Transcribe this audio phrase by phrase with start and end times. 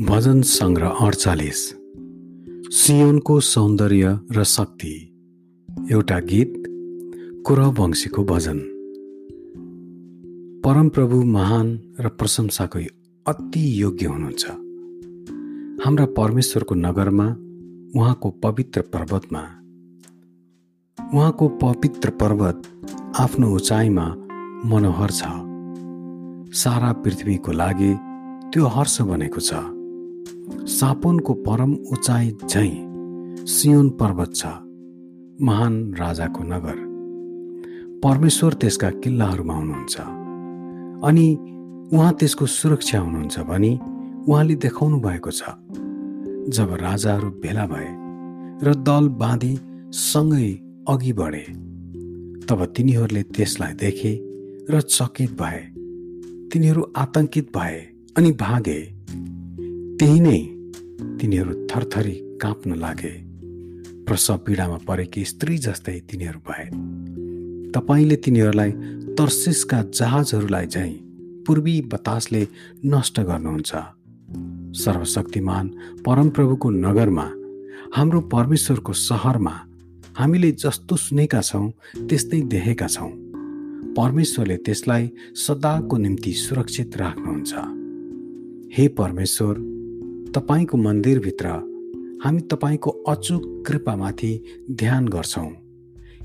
[0.00, 1.74] भजन सङ्ग्रह अडचालिस।
[2.74, 5.14] सियोनको सौन्दर्य र शक्ति।
[5.90, 6.62] एउटा गीत
[7.46, 8.58] कुरवंशीको भजन।
[10.64, 12.78] परमप्रभु महान र प्रशंसाको
[13.26, 14.46] अति योग्य हुनुहुन्छ।
[15.86, 17.26] हाम्रा परमेश्वरको नगरमा
[18.00, 19.40] उहाँको पवित्र पर्वतमा।
[21.14, 22.62] उहाँको पवित्र पर्वत
[23.20, 24.06] आफ्नो उचाइमा
[24.66, 25.22] मनोहर छ।
[26.56, 27.94] सारा पृथ्वीको लागि
[28.50, 29.54] त्यो हर्ष बनेको छ।
[30.66, 34.46] सापोनको परम उचाइ झैँ सियोन पर्वत छ
[35.42, 36.94] महान राजाको नगर।
[38.04, 39.96] परमेश्वर त्यसका किल्लाहरूमा हुनुहुन्छ।
[41.04, 41.34] अनि
[41.96, 43.80] उहाँ त्यसको सुरक्षा हुनुहुन्छ भनी
[44.28, 45.42] उहाँले देखाउनु भएको छ।
[46.48, 47.88] जब राजाहरू भेला भए
[48.62, 49.58] र दल बाँधी
[49.92, 50.50] सँगै
[50.88, 51.44] अघि बढे
[52.46, 54.20] तब तिनीहरूले त्यसलाई देखे
[54.70, 55.60] र चकित भए।
[56.52, 57.78] तिनीहरू आतंकित भए
[58.16, 58.93] अनि भागे।
[60.00, 60.38] त्यही नै
[61.20, 63.10] तिनीहरू थरथरी काँप्न लागे।
[64.06, 66.64] प्रसव पीडामा परेकी स्त्री जस्तै तिनीहरू भए।
[67.70, 68.70] तपाईँले तिनीहरूलाई
[69.14, 70.92] तर्सिसका जहाजहरूलाई झैँ
[71.46, 72.48] पूर्वी बतासले
[72.86, 73.74] नष्ट गर्नुहुन्छ।
[74.76, 75.68] सर्वशक्तिमान
[76.06, 77.26] परमप्रभुको नगरमा
[77.94, 79.54] हाम्रो परमेश्वरको सहरमा
[80.18, 81.70] हामीले जस्तो सुनेका छौँ
[82.08, 83.10] त्यस्तै देखेका छौँ।
[83.94, 87.54] परमेश्वरले त्यसलाई सदाको निम्ति सुरक्षित राख्नुहुन्छ।
[88.76, 89.73] हे परमेश्वर
[90.34, 91.46] तपाईँको मन्दिरभित्र
[92.24, 94.30] हामी तपाईँको अचुक कृपामाथि
[94.70, 95.50] ध्यान गर्छौँ।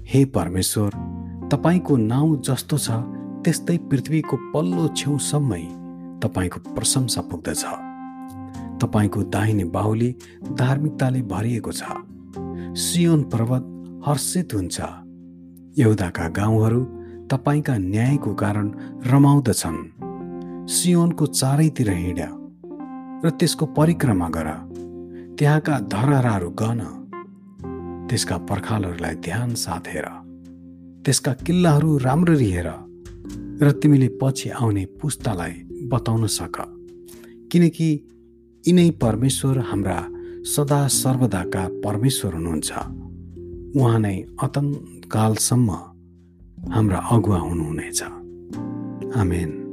[0.06, 0.90] हे परमेश्वर
[1.52, 2.90] तपाईँको नाउँ जस्तो छ
[3.46, 5.62] त्यस्तै पृथ्वीको पल्लो छेउसम्मै
[6.24, 7.64] तपाईँको प्रशंसा पुग्दछ।
[8.82, 10.16] तपाईँको दाहिने बाहुली
[10.54, 11.84] धार्मिकताले भरिएको छ।
[12.78, 13.64] सियोन पर्वत
[14.08, 14.82] हर्षित हुन्छ।
[15.78, 16.82] यहुदाका गाउँहरू
[17.32, 18.74] तपाईँका न्यायको कारण
[19.06, 19.80] रमाउँदछन्।
[20.68, 22.39] सियोनको चारैतिर हिँड्या।
[23.26, 24.48] र त्यसको परिक्रमा गर।
[25.40, 26.80] त्यहाँका धरहराहरू गन।
[28.10, 30.06] त्यसका पर्खालहरूलाई ध्यान साथ हेर।
[31.06, 32.70] त्यसका किल्लाहरू राम्ररी हेर
[33.62, 35.52] र तिमीले पछि आउने पुस्तालाई
[35.88, 36.58] बताउन सक।
[37.52, 38.08] किनकि
[38.68, 40.10] यिनै परमेश्वर हाम्रा
[40.44, 42.72] सदा सर्वदाका परमेश्वर हुनुहुन्छ।
[43.78, 45.72] उहाँ नै अतन्तकालसम्म
[46.74, 48.04] हाम्रा अगुवा हुनुहुनेछ।
[49.18, 49.69] आमेन।